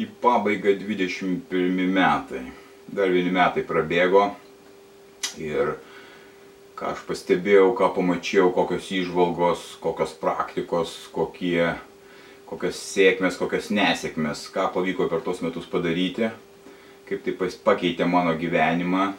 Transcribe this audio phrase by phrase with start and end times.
[0.00, 2.46] Į pabaigą 21 metai.
[2.90, 4.30] Dar vieni metai prabėgo
[5.38, 5.76] ir
[6.78, 11.74] ką aš pastebėjau, ką pamačiau, kokios įžvalgos, kokios praktikos, kokie,
[12.48, 16.30] kokios sėkmės, kokios nesėkmės, ką pavyko per tos metus padaryti,
[17.10, 19.10] kaip tai pakeitė mano gyvenimą.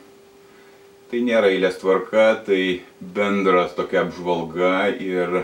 [1.11, 5.43] Tai nėra eilės tvarka, tai bendras tokia apžvalga ir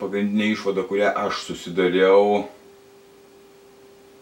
[0.00, 2.44] pagrindinė išvada, kurią aš susidariau,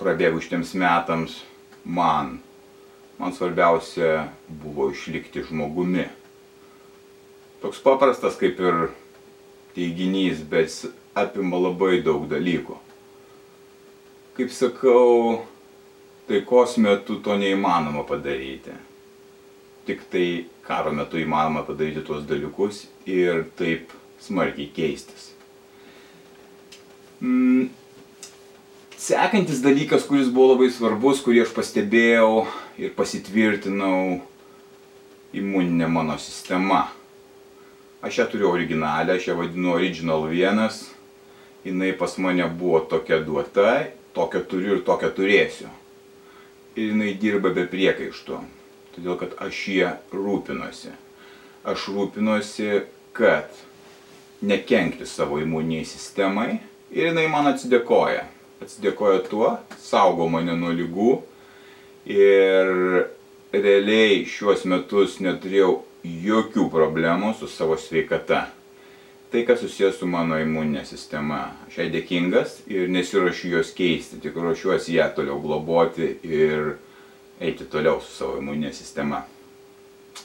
[0.02, 1.38] prabėgus šitiems metams
[1.84, 2.36] man,
[3.18, 6.08] man svarbiausia buvo išlikti žmogumi.
[7.62, 8.88] Toks paprastas kaip ir
[9.76, 10.74] teiginys, bet
[11.14, 12.78] apima labai daug dalykų.
[14.36, 15.42] Kaip sakau,
[16.28, 18.74] taikos metu to neįmanoma padaryti.
[19.86, 20.26] Tik tai
[20.66, 23.92] karo metu įmanoma padaryti tuos dalykus ir taip
[24.22, 25.32] smarkiai keistis.
[27.22, 27.68] Mm,
[29.02, 32.44] Sekantis dalykas, kuris buvo labai svarbus, kurį aš pastebėjau
[32.78, 34.20] ir pasitvirtinau,
[35.34, 36.84] imuninė mano sistema.
[37.98, 40.78] Aš ją turiu originalią, aš ją vadinu Original 1.
[41.66, 43.72] Jis pas mane buvo tokia duota,
[44.14, 45.70] tokią turiu ir tokią turėsiu.
[46.78, 48.38] Ir jinai dirba be priekaištų,
[48.94, 50.92] todėl kad aš ją rūpinosi.
[51.66, 52.84] Aš rūpinosi,
[53.18, 53.50] kad
[54.46, 56.60] nekenkti savo imuniniai sistemai
[56.94, 58.28] ir jinai man atsidėkoja
[58.62, 59.50] atsidėkojo tuo,
[59.82, 61.12] saugo mane nuo lygų
[62.10, 62.72] ir
[63.52, 68.46] realiai šiuos metus neturėjau jokių problemų su savo sveikata.
[69.32, 71.54] Tai, kas susijęs su mano imuninė sistema.
[71.68, 76.74] Aš jai dėkingas ir nesiuošiu jos keisti, tik ruošiuosi ją toliau globoti ir
[77.40, 79.22] eiti toliau su savo imuninė sistema.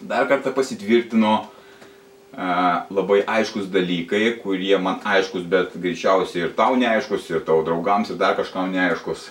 [0.02, 1.38] Dar kartą pasitvirtino
[2.36, 8.18] labai aiškus dalykai, kurie man aiškus, bet greičiausiai ir tau neaiškus, ir tavo draugams, ir
[8.18, 9.30] dar kažkam neaiškus.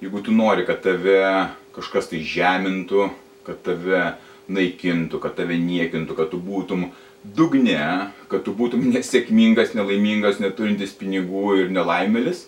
[0.00, 3.10] Jeigu tu nori, kad tave kažkas tai žemintų,
[3.46, 4.14] kad tave
[4.48, 6.88] naikintų, kad tave niekintų, kad tu būtum
[7.22, 12.46] dugne, kad tu būtum nesėkmingas, nelaimingas, neturintis pinigų ir nelaimėlis,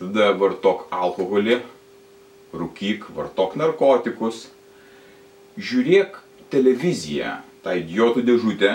[0.00, 1.60] tada vartok alkoholį,
[2.56, 4.48] rūkyk, vartok narkotikus,
[5.60, 6.18] žiūrėk
[6.52, 8.72] televiziją, tą idiotų dėžutę,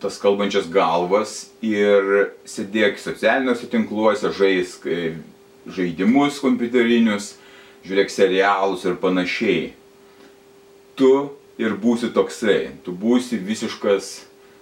[0.00, 5.12] tas kalbančias galvas ir sėdėk socialiniuose tinkluose, žaisk e,
[5.68, 7.34] žaidimus kompiuterinius,
[7.84, 9.70] žiūrėk serialus ir panašiai.
[10.96, 11.12] Tu
[11.60, 14.10] ir būsi toksai, tu būsi visiškas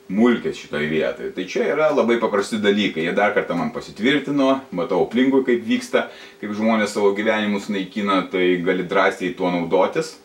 [0.08, 1.32] mulkės šitoje vietoje.
[1.36, 3.04] Tai čia yra labai paprasti dalykai.
[3.04, 6.06] Jie dar kartą man pasitvirtino, matau aplinkui, kaip vyksta,
[6.40, 10.16] kaip žmonės savo gyvenimus naikina, tai gali drąsiai tuo naudotis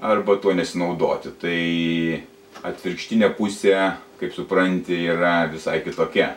[0.00, 1.32] arba tuo nesinaudoti.
[1.40, 1.60] Tai
[2.66, 3.76] atvirkštinė pusė,
[4.20, 6.34] kaip supranti, yra visai kitokia.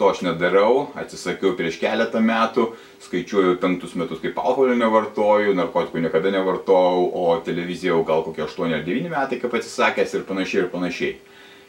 [0.00, 2.70] To aš nedarau, atsisakiau prieš keletą metų,
[3.04, 8.72] skaičiuoju penktus metus kaip alkoholio nevartoju, narkotikų niekada nevartojau, o televizija jau gal kokie 8
[8.78, 11.12] ar 9 metai kaip atsisakęs ir panašiai ir panašiai.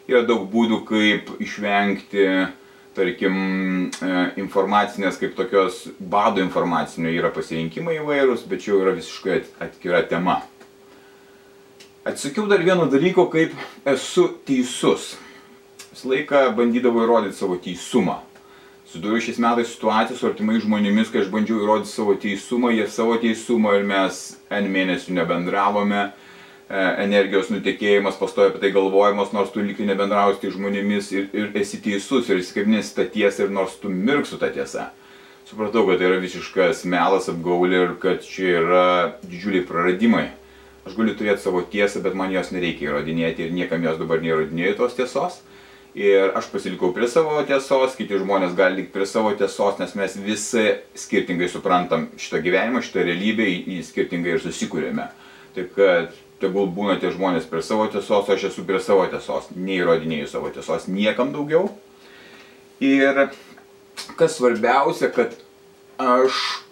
[0.09, 2.25] Yra daug būdų, kaip išvengti,
[2.95, 3.37] tarkim,
[3.91, 10.03] e, informacinės kaip tokios bado informacinio yra pasirinkimai įvairūs, bet čia jau yra visiškai atskira
[10.09, 10.41] tema.
[12.03, 13.53] Atsisakiau dar vieno dalyko, kaip
[13.87, 15.13] esu teisus.
[15.93, 18.17] Visą laiką bandydavau įrodyti savo teisumą.
[18.91, 23.15] Sudūriau šiais metais situaciją su artimai žmonėmis, kai aš bandžiau įrodyti savo teisumą, jie savo
[23.23, 24.19] teisumą ir mes
[24.51, 26.03] N mėnesių nebendravome.
[26.67, 31.57] E, energijos nutekėjimas, pastoja apie tai galvojimas, nors tu liktai nebendrausi tai žmonėmis ir, ir
[31.63, 34.89] esi teisus ir įsikabinėsi tą tiesą ir nors tu mirksi tą tiesą.
[35.47, 38.87] Supratau, kad tai yra visiškas melas apgaulė ir kad čia yra
[39.23, 40.31] didžiuliai praradimai
[40.87, 44.77] aš galiu turėti savo tiesą, bet man jos nereikia įrodinėti ir niekam jos dabar neįrodinėjau
[44.81, 45.41] tos tiesos.
[45.93, 50.15] Ir aš pasilikau prie savo tiesos, kiti žmonės gali likti prie savo tiesos, nes mes
[50.17, 50.63] visi
[50.97, 55.05] skirtingai suprantam šitą gyvenimą, šitą realybę, jį skirtingai ir susikūrėme.
[55.53, 60.31] Taip kad tegul būna tie žmonės prie savo tiesos, aš esu prie savo tiesos, neįrodinėjau
[60.33, 61.69] savo tiesos niekam daugiau.
[62.81, 63.27] Ir
[64.17, 65.37] kas svarbiausia, kad
[66.01, 66.62] aš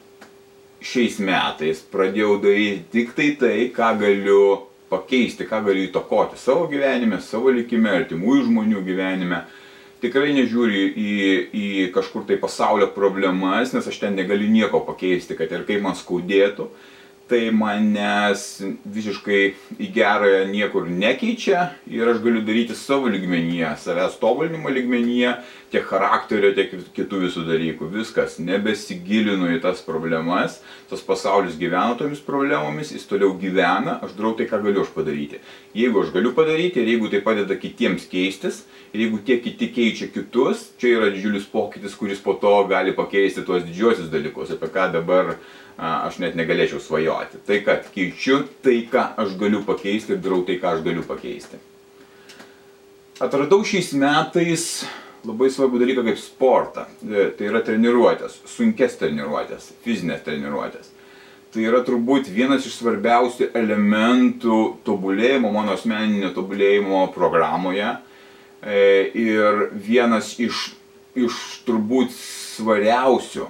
[0.81, 4.43] šiais metais pradėjau daryti tik tai tai, ką galiu
[4.91, 9.43] pakeisti, ką galiu įtakoti savo gyvenime, savo likime, artimųjų žmonių gyvenime.
[10.01, 11.11] tikrai nežiūriu į,
[11.53, 15.93] į kažkur tai pasaulio problemas, nes aš ten negaliu nieko pakeisti, kad ir kaip man
[15.93, 16.65] skaudėtų
[17.31, 18.41] tai manęs
[18.91, 19.41] visiškai
[19.79, 25.37] į gerąją niekur nekeičia ir aš galiu daryti savo lygmenyje, savęs tobulinimo lygmenyje,
[25.71, 27.87] tiek charakterio, tiek kitų visų dalykų.
[27.93, 30.59] Viskas, nebesigilinu į tas problemas,
[30.91, 35.39] tas pasaulis gyvena tomis problemomis, jis toliau gyvena, aš darau tai, ką galiu aš padaryti.
[35.77, 40.11] Jeigu aš galiu padaryti ir jeigu tai padeda kitiems keistis, ir jeigu tie kiti keičia
[40.11, 44.91] kitus, čia yra didžiulis pokytis, kuris po to gali pakeisti tuos didžiosius dalykus, apie ką
[44.97, 45.37] dabar
[45.81, 47.39] aš net negalėčiau svajoti.
[47.47, 51.61] Tai kad keičiu tai, ką aš galiu pakeisti ir darau tai, ką aš galiu pakeisti.
[53.21, 54.83] Atradau šiais metais
[55.27, 56.87] labai svarbų dalyką kaip sportą.
[57.05, 60.91] E, tai yra treniruotės, sunkes treniruotės, fizinės treniruotės.
[61.51, 67.97] Tai yra turbūt vienas iš svarbiausių elementų tobulėjimo, mano asmeninio tobulėjimo programoje.
[68.61, 68.77] E,
[69.17, 70.69] ir vienas iš,
[71.17, 73.49] iš turbūt svariausių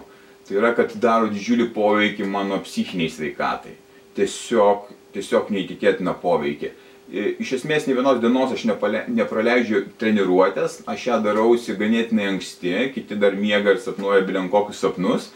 [0.52, 3.78] tai yra, kad daro didžiulį poveikį mano psichiniai sveikatai.
[4.18, 6.74] Tiesiog, tiesiog neįtikėtina poveikį.
[7.10, 13.18] E, iš esmės, ne vienos dienos aš nepraleidžiu treniruotės, aš ją darausi ganėtinai anksti, kiti
[13.20, 15.32] dar miega ir sapnuoja bilenkokius sapnus.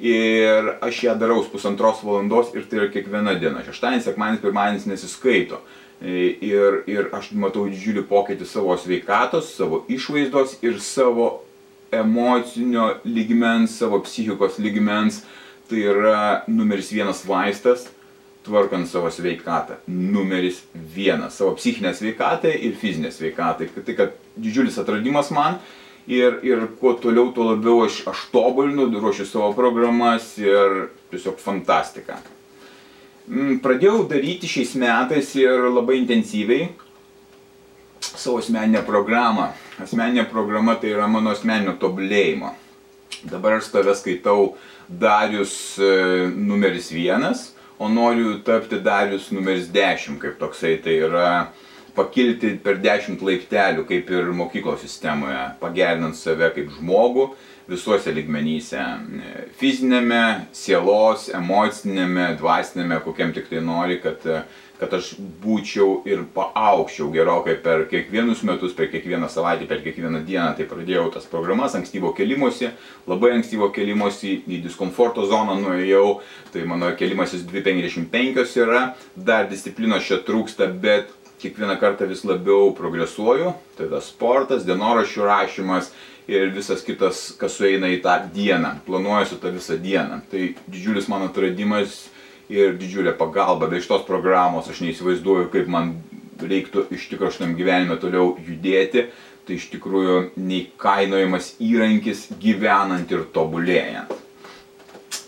[0.00, 3.60] Ir aš ją darau pusantros valandos ir tai yra kiekviena diena.
[3.66, 5.60] Šeštadienis, sekmadienis, pirmadienis nesiskaito.
[6.00, 11.42] E, ir, ir aš matau didžiulį pokytį savo sveikatos, savo išvaizdos ir savo
[11.92, 15.20] emocinio lygmens, savo psichikos lygmens,
[15.68, 17.90] tai yra numeris vienas vaistas,
[18.46, 19.80] tvarkant savo sveikatą.
[19.86, 21.36] Numeris vienas.
[21.38, 23.68] Savo psichinę sveikatą ir fizinę sveikatą.
[23.86, 25.60] Tai kad didžiulis atradimas man.
[26.10, 32.16] Ir, ir kuo toliau, tuo labiau aš, aš tobulinu, ruošiu savo programas ir tiesiog fantastika.
[33.28, 36.70] Mm, pradėjau daryti šiais metais ir labai intensyviai
[38.00, 39.50] savo asmeninę programą
[39.84, 42.52] asmeninė programa tai yra mano asmeninio tobulėjimo.
[43.30, 44.54] Dabar aš tave skaitau
[44.88, 45.90] Darius e,
[46.34, 47.50] numeris vienas,
[47.80, 51.30] o noriu tapti Darius numeris dešimt, kaip toksai tai yra
[51.96, 57.30] pakilti per dešimt laiptelių, kaip ir mokyklos sistemoje, pagerinant save kaip žmogų
[57.68, 58.80] visuose ligmenyse-
[59.60, 64.44] fizinėme, sielos, emocinėme, dvasinėme, kokiam tik tai nori, kad
[64.80, 65.12] kad aš
[65.42, 70.54] būčiau ir paaukščiau gerokai per kiekvienus metus, per kiekvieną savaitę, per kiekvieną dieną.
[70.56, 72.70] Tai pradėjau tas programas ankstyvo kelimosi,
[73.10, 76.20] labai ankstyvo kelimosi į diskomforto zoną nuėjau,
[76.54, 78.84] tai mano kelimasis 255 yra,
[79.16, 85.92] dar disciplinos čia trūksta, bet kiekvieną kartą vis labiau progresuoju, tai tas sportas, dienoraščių rašymas
[86.30, 90.20] ir visas kitas, kas sueina į tą dieną, planuojuosi tą visą dieną.
[90.30, 92.04] Tai didžiulis mano atradimas
[92.50, 93.68] ir didžiulė pagalba.
[93.70, 95.96] Be šitos programos aš neįsivaizduoju, kaip man
[96.40, 99.08] reiktų iš tikrųjų šitam gyvenime toliau judėti.
[99.48, 104.12] Tai iš tikrųjų neįkainojamas įrankis gyvenant ir tobulėjant.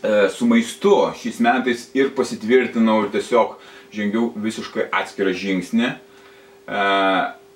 [0.03, 3.57] E, su maistu šiais metais ir pasitvirtinau ir tiesiog
[3.95, 5.91] žengiau visiškai atskirą žingsnį.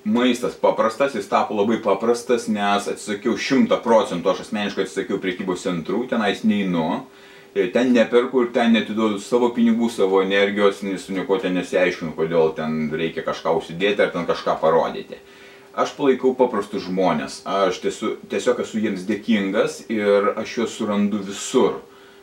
[0.06, 5.66] E, maistas paprastas, jis tapo labai paprastas, nes atsisakiau 100 procentų, aš asmeniškai atsisakiau priekybos
[5.66, 7.06] centrų, tenais neinu
[7.72, 12.90] ten neperku ir ten netiduodu savo pinigų, savo energijos, su nieko ten nesiaiškinu, kodėl ten
[12.92, 15.16] reikia kažką užsidėti ar ten kažką parodyti.
[15.76, 21.80] Aš palaikau paprastus žmonės, aš tiesiog, tiesiog esu jiems dėkingas ir aš juos surandu visur.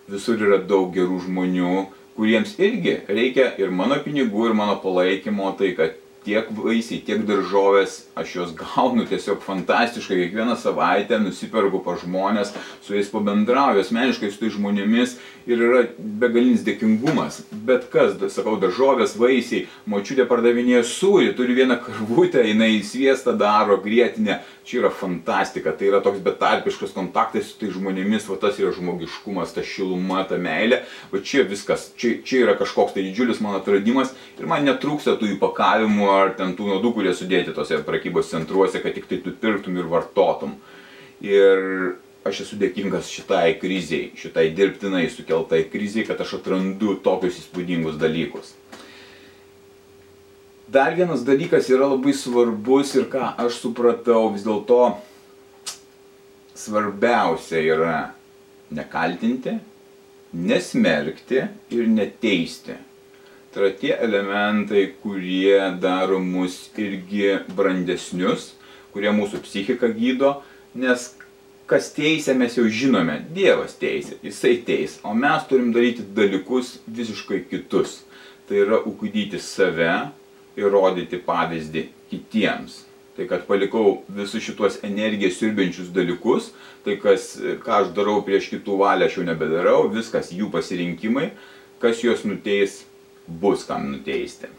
[0.09, 5.73] Visur yra daug gerų žmonių, kuriems irgi reikia ir mano pinigų, ir mano palaikymo, tai
[5.77, 12.53] kad tiek vaisiai, tiek daržovės, aš juos gaunu tiesiog fantastiškai, kiekvieną savaitę nusiperku pa žmonės,
[12.85, 15.17] su jais pabendrauju asmeniškai su tai žmonėmis
[15.49, 17.41] ir yra begalinis dėkingumas.
[17.67, 24.41] Bet kas, sakau, daržovės, vaisiai, močiutė pardavinėja sūrį, turi vieną karvutę, jinai sviestą daro, grėtinę,
[24.65, 29.53] čia yra fantastika, tai yra toks betarpiškas kontaktas su tai žmonėmis, va tas yra žmogiškumas,
[29.55, 34.13] ta šiluma, ta meilė, va čia viskas, čia, čia yra kažkoks tai didžiulis mano atradimas
[34.39, 38.95] ir man netrūksta tų įpakavimų ar ten tų nuodų, kurie sudėti tose prekybos centruose, kad
[38.95, 40.57] tik tai tu pirktum ir vartotum.
[41.23, 41.95] Ir
[42.27, 48.55] aš esu dėkingas šitai kriziai, šitai dirbtinai sukeltai kriziai, kad aš atrandu tokius įspūdingus dalykus.
[50.67, 54.95] Dar vienas dalykas yra labai svarbus ir ką aš supratau, vis dėlto
[56.55, 57.97] svarbiausia yra
[58.71, 59.57] nekaltinti,
[60.33, 61.43] nesmerkti
[61.75, 62.77] ir neteisti.
[63.51, 68.53] Tai yra tie elementai, kurie daro mus irgi brandesnius,
[68.95, 70.31] kurie mūsų psichiką gydo,
[70.73, 71.11] nes
[71.69, 77.43] kas teisė mes jau žinome, Dievas teisė, Jisai teis, o mes turim daryti dalykus visiškai
[77.51, 77.99] kitus.
[78.47, 79.91] Tai yra ugdyti save
[80.59, 82.83] ir rodyti pavyzdį kitiems.
[83.13, 86.49] Tai kad palikau visus šituos energiją siurbiančius dalykus,
[86.85, 91.29] tai kas, ką aš darau prieš kitų valią, aš jau nebedarau, viskas jų pasirinkimai,
[91.81, 92.81] kas juos nuteis,
[93.27, 94.49] bus kam nuteisti.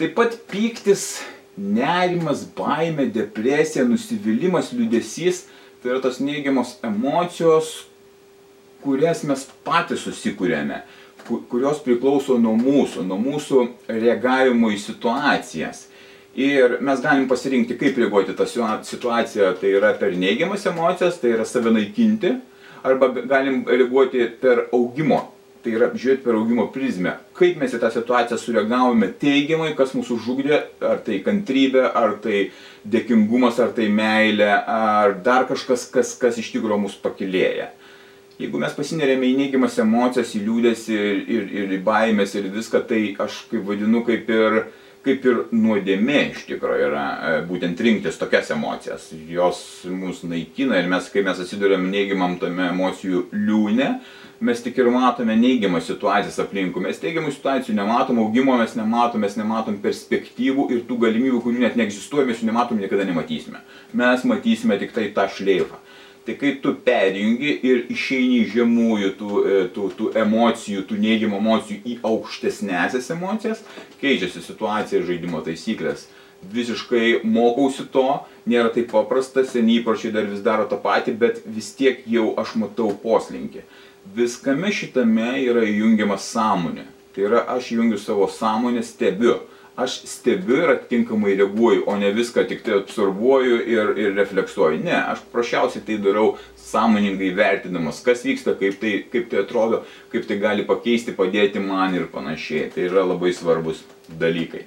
[0.00, 1.20] Taip pat pyktis,
[1.56, 5.44] nerimas, baime, depresija, nusivylimas, liudesys,
[5.82, 7.74] tai yra tos neigiamos emocijos,
[8.82, 10.80] kurias mes patys susikūrėme,
[11.50, 15.86] kurios priklauso nuo mūsų, nuo mūsų reagavimo į situacijas.
[16.38, 21.44] Ir mes galim pasirinkti, kaip reaguoti tą situaciją, tai yra per neigiamas emocijas, tai yra
[21.44, 22.32] save naikinti,
[22.82, 25.20] arba galim reaguoti per augimo,
[25.62, 27.18] tai yra žiūrėti per augimo prizmę.
[27.36, 32.46] Kaip mes į tą situaciją sureagavome teigiamai, kas mūsų žugdė, ar tai kantrybė, ar tai
[32.88, 37.70] dėkingumas, ar tai meilė, ar dar kažkas, kas, kas iš tikrųjų mus pakilėja.
[38.42, 42.82] Jeigu mes pasinerėme į neigiamas emocijas, į liūdėsi ir, ir, ir į baimės ir viską,
[42.88, 44.64] tai aš kaip vadinu kaip ir
[45.02, 49.08] kaip ir nuodėmė iš tikrųjų yra e, būtent rinktis tokias emocijas.
[49.30, 49.58] Jos
[49.90, 53.88] mus naikina ir mes, kai mes atsidurėm neigiamam tame emocijų liūne,
[54.42, 56.84] mes tik ir matome neigiamas situacijas aplinkų.
[56.86, 61.78] Mes teigiamų situacijų nematom, augimo mes nematom, mes nematom perspektyvų ir tų galimybių, kurių net
[61.78, 63.62] neegzistuoja, mes jų nematom, niekada nematysime.
[63.98, 65.82] Mes matysime tik tai tą šleifą.
[66.22, 71.40] Tai kai tu perjungi ir išeini iš žemųjų tų, e, tų, tų emocijų, tų neigiamų
[71.40, 73.62] emocijų į aukštesnėsias emocijas,
[73.98, 76.06] keičiasi situacija ir žaidimo taisyklės.
[76.52, 78.06] Visiškai mokausi to,
[78.46, 82.54] nėra taip paprasta, seniai įpročiai dar vis daro tą patį, bet vis tiek jau aš
[82.62, 83.66] matau poslinkį.
[84.14, 86.86] Viskame šitame yra įjungiama sąmonė.
[87.14, 89.40] Tai yra aš įjungiu savo sąmonę, stebiu
[89.82, 94.82] aš stebiu ir atitinkamai reaguoju, o ne viską tik tai absorbuoju ir, ir refleksuoju.
[94.84, 100.28] Ne, aš prašiausiai tai darau sąmoningai vertinamas, kas vyksta, kaip tai, kaip tai atrodo, kaip
[100.28, 102.70] tai gali pakeisti, padėti man ir panašiai.
[102.74, 104.64] Tai yra labai svarbus dalykai.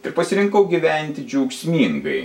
[0.00, 2.20] Ir pasirinkau gyventi džiaugsmingai,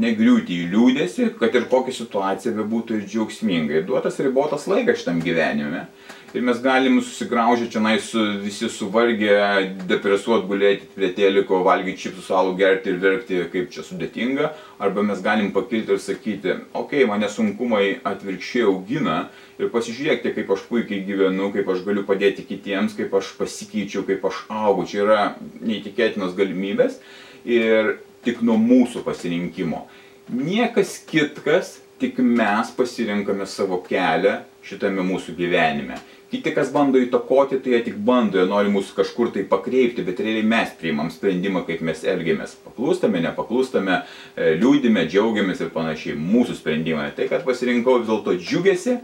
[0.00, 3.82] negriūti į liūdėsi, kad ir kokia situacija bebūtų ir džiaugsmingai.
[3.84, 5.88] Duotas ribotas laikas šitam gyvenime
[6.34, 12.56] ir mes galim susigraužę čia su, visi suvargę, depresuot, gulėti prie teliko, valgyti čipsus, alų
[12.56, 17.28] gerti ir verkti, kaip čia sudėtinga, arba mes galim pakilti ir sakyti, okei, okay, mane
[17.28, 23.14] sunkumai atvirkščiai augina ir pasižiūrėkite, kaip aš puikiai gyvenu, kaip aš galiu padėti kitiems, kaip
[23.14, 25.20] aš pasikeičiau, kaip aš augu, čia yra
[25.60, 27.00] neįtikėtinos galimybės
[27.44, 29.88] ir tik nuo mūsų pasirinkimo.
[30.30, 35.98] Niekas kitkas, tik mes pasirinkame savo kelią šitame mūsų gyvenime.
[36.30, 40.20] Kiti, kas bando įtakoti, tai jie tik bando, jie nori mūsų kažkur tai pakreipti, bet
[40.22, 42.52] realiai mes priimam sprendimą, kaip mes elgiamės.
[42.68, 43.96] Paklūstame, nepaklūstame,
[44.36, 46.14] e, liūdime, džiaugiamės ir panašiai.
[46.14, 47.08] Mūsų sprendimai.
[47.16, 49.00] Tai, kad pasirinkau vis dėlto džiugesi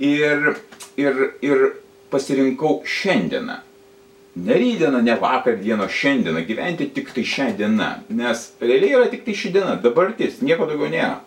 [0.00, 0.48] ir,
[0.96, 1.68] ir, ir
[2.14, 3.60] pasirinkau šiandieną.
[4.36, 6.46] Ne rydieną, ne vakar dieną, šiandieną.
[6.48, 7.92] Gyventi tik tai šią dieną.
[8.16, 11.20] Nes realiai yra tik tai ši diena, dabartis, nieko daugiau nėra.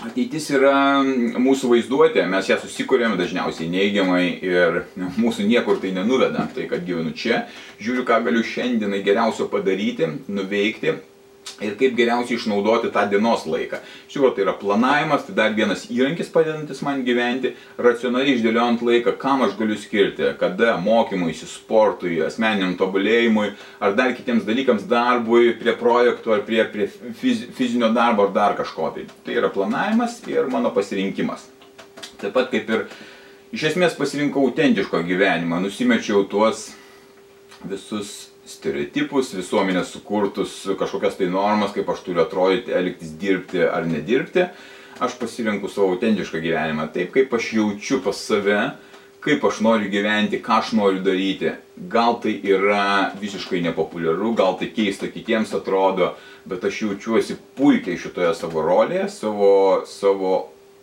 [0.00, 1.02] Ateitis yra
[1.40, 4.78] mūsų vaizduotė, mes ją susikūrėme dažniausiai neigiamai ir
[5.20, 6.46] mūsų niekur tai nenuveda.
[6.54, 7.42] Tai kad gyvenu čia,
[7.82, 10.96] žiūriu, ką galiu šiandienai geriausio padaryti, nuveikti
[11.60, 13.80] ir kaip geriausiai išnaudoti tą dienos laiką.
[14.08, 19.14] Iš tikrųjų, tai yra planavimas, tai dar vienas įrankis padedantis man gyventi, racionaliai išdėliojant laiką,
[19.20, 25.76] kam aš galiu skirti, kada mokymui, sportui, asmeniniam tobulėjimui, ar dar kitiems dalykams, darbui, prie
[25.80, 26.88] projektų, ar prie, prie
[27.20, 28.92] fiz, fizinio darbo, ar dar kažko.
[28.96, 31.48] Tai, tai yra planavimas ir mano pasirinkimas.
[32.20, 32.88] Taip pat kaip ir
[33.52, 36.70] iš esmės pasirinkau autentiško gyvenimą, nusimečiau tuos
[37.68, 44.46] visus stereotipus, visuomenės sukurtus kažkokias tai normas, kaip aš turiu atrodyti, elgtis, dirbti ar nedirbti.
[45.00, 48.58] Aš pasirenku savo autentišką gyvenimą, taip kaip aš jaučiu pas save,
[49.24, 51.54] kaip aš noriu gyventi, ką aš noriu daryti.
[51.92, 56.14] Gal tai yra visiškai nepopuliaru, gal tai keista kitiems atrodo,
[56.48, 59.50] bet aš jaučiuosi puikiai šitoje savo rolėje, savo,
[59.88, 60.36] savo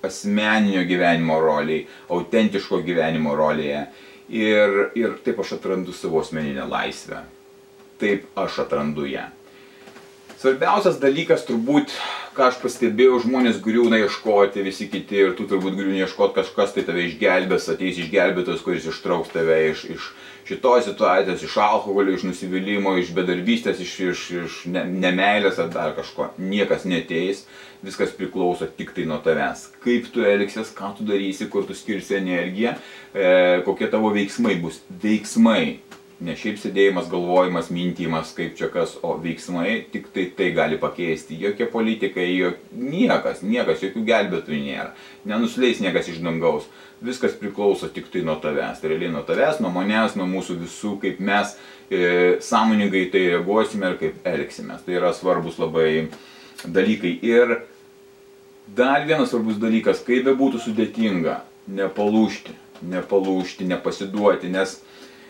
[0.06, 3.88] asmeninio gyvenimo rolėje, autentiško gyvenimo rolėje.
[4.28, 7.22] Ir, ir taip aš atrandu savo asmeninę laisvę
[8.02, 9.28] taip aš atrandu ją.
[10.38, 11.96] Svarbiausias dalykas turbūt,
[12.38, 16.84] ką aš pastebėjau, žmonės griūna ieškoti, visi kiti ir tu turbūt griūni ieškoti kažkas, tai
[16.86, 20.12] tave išgelbės, ateis išgelbėtojas, kuris ištrauks tave iš, iš
[20.46, 25.98] šitos situacijos, iš alkoholio, iš nusivylimų, iš bedarbystės, iš, iš, iš ne, nemailės ar dar
[25.98, 26.30] kažko.
[26.38, 27.48] Niekas neteis,
[27.82, 29.72] viskas priklauso tik tai nuo tavęs.
[29.82, 32.78] Kaip tu elgsies, ką tu darysi, kur tu skirsi energiją,
[33.14, 33.34] e,
[33.66, 34.84] kokie tavo veiksmai bus.
[35.02, 35.80] Veiksmai
[36.18, 41.38] Ne šiaip sėdėjimas, galvojimas, mintimas, kaip čia kas, o veiksmai tik tai tai gali pakeisti.
[41.38, 42.64] Jokie politikai, jok...
[42.74, 44.88] niekas, niekas, jokių gelbėtojų nėra.
[45.30, 46.66] Nenusileis niekas iš dangaus.
[47.06, 48.82] Viskas priklauso tik tai nuo tavęs.
[48.82, 52.02] Realiai nuo tavęs, nuo manęs, nuo mūsų visų, kaip mes e,
[52.42, 54.80] sąmoningai tai reaguosime ir kaip elgsime.
[54.82, 56.08] Tai yra svarbus labai
[56.66, 57.14] dalykai.
[57.30, 57.60] Ir
[58.74, 61.44] dar vienas svarbus dalykas, kaip be būtų sudėtinga,
[61.78, 62.58] nepalūšti,
[62.90, 64.80] nepalūšti, nepasiduoti, nes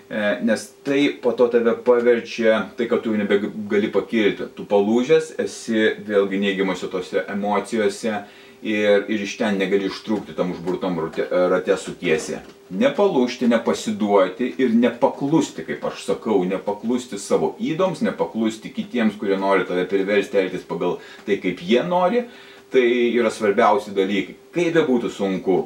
[0.09, 4.49] nes tai po to tave paverčia tai, kad tu nebegali pakilti.
[4.55, 8.13] Tu palūžęs, esi vėlgi neigiamose tose emocijose
[8.61, 10.97] ir, ir iš ten negali ištrūkti tam užburtam
[11.29, 12.39] rate sukiesi.
[12.67, 19.85] Nepalūšti, nepasiduoti ir nepaklusti, kaip aš sakau, nepaklusti savo įdoms, nepaklusti kitiems, kurie nori tave
[19.87, 20.97] priversti elgtis pagal
[21.27, 22.25] tai, kaip jie nori,
[22.71, 22.83] tai
[23.15, 24.35] yra svarbiausi dalykai.
[24.55, 25.57] Kaip be būtų sunku,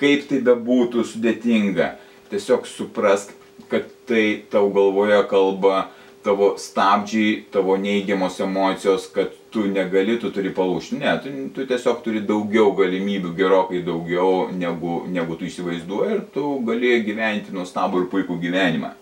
[0.00, 1.94] kaip tai be būtų sudėtinga,
[2.32, 3.32] tiesiog suprask,
[3.70, 5.88] kad tai tau galvoje kalba
[6.22, 10.98] tavo stabdžiai, tavo neigiamos emocijos, kad tu negali, tu turi palūšti.
[11.00, 16.58] Ne, tu, tu tiesiog turi daugiau galimybių, gerokai daugiau negu, negu tu įsivaizduoji ir tu
[16.66, 18.92] gali gyventi nuostabų ir puikų gyvenimą.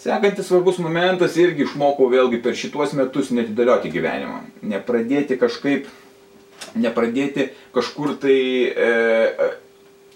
[0.00, 4.38] Sekantis svarbus momentas irgi išmokau vėlgi per šituos metus netidėlioti gyvenimą.
[4.64, 5.88] Nepradėti kažkaip,
[6.76, 9.50] nepradėti kažkur tai e,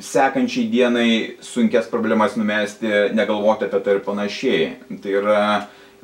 [0.02, 1.08] sekančiai dienai
[1.44, 4.68] sunkes problemas numesti, negalvoti apie tai ir panašiai.
[5.02, 5.44] Tai yra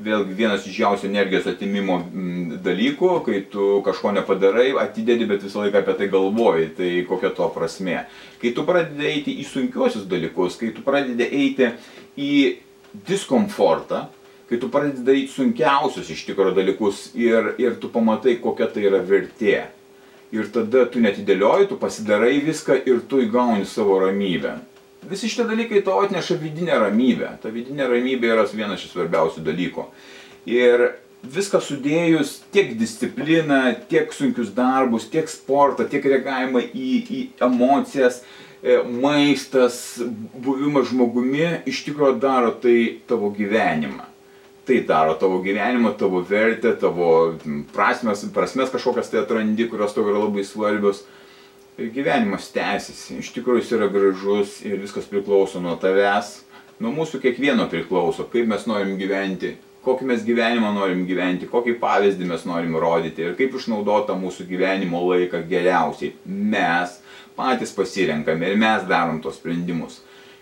[0.01, 5.83] vėlgi vienas didžiausių energijos atimimo mm, dalykų, kai tu kažko nepadarai, atidedi, bet visą laiką
[5.83, 7.99] apie tai galvoji, tai kokia to prasme.
[8.41, 11.73] Kai tu pradedi eiti į sunkiuosius dalykus, kai tu pradedi eiti
[12.17, 12.33] į
[13.11, 14.07] diskomfortą,
[14.51, 19.03] kai tu pradedi daryti sunkiausius iš tikrųjų dalykus ir, ir tu pamatai, kokia tai yra
[19.05, 19.61] vertė
[20.35, 24.59] ir tada tu netidėlioji, tu pasidarai viską ir tu įgauni savo ramybę.
[25.11, 27.37] Visi šitie dalykai tau atneša vidinę ramybę.
[27.43, 29.87] Ta vidinė ramybė yra vienas iš svarbiausių dalykų.
[30.51, 30.87] Ir
[31.25, 38.23] viską sudėjus, tiek discipliną, tiek sunkius darbus, tiek sportą, tiek reagavimą į, į emocijas,
[38.63, 40.01] e, maistas,
[40.37, 42.77] buvimas žmogumi iš tikrųjų daro tai
[43.09, 44.10] tavo gyvenimą
[44.67, 47.39] tai daro tavo gyvenimą, tavo vertę, tavo
[47.73, 51.05] prasmes, prasmes kažkokias tai atrandi, kurios tau yra labai svarbios.
[51.81, 53.21] Ir gyvenimas tęsiasi.
[53.23, 56.43] Iš tikrųjų jis yra gražus ir viskas priklauso nuo tavęs.
[56.81, 62.29] Nuo mūsų kiekvieno priklauso, kaip mes norim gyventi, kokį mes gyvenimą norim gyventi, kokį pavyzdį
[62.29, 66.15] mes norim rodyti ir kaip išnaudoti mūsų gyvenimo laiką geriausiai.
[66.25, 66.99] Mes
[67.37, 70.01] patys pasirenkame ir mes darom tos sprendimus.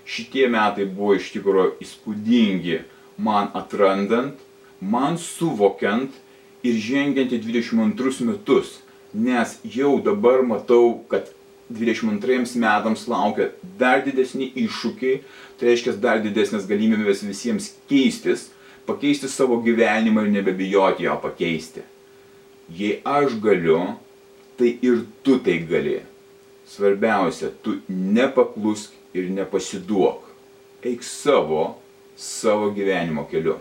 [0.08, 2.78] Šitie metai buvo iš tikrųjų įspūdingi
[3.18, 4.38] man atrandant,
[4.80, 6.14] man suvokiant
[6.62, 8.78] ir žengiant į 22 metus.
[9.12, 11.30] Nes jau dabar matau, kad
[11.72, 13.50] 22 metams laukia
[13.80, 15.22] dar didesni iššūkiai,
[15.58, 18.48] tai reiškia dar didesnės galimybės visiems keistis,
[18.88, 21.84] pakeisti savo gyvenimą ir nebebijoti jo pakeisti.
[22.68, 23.96] Jei aš galiu,
[24.60, 26.00] tai ir tu tai gali.
[26.68, 30.24] Svarbiausia, tu nepaklusk ir nepasiduok.
[30.84, 31.78] Eik savo
[32.18, 33.56] savo gyvenimo keliu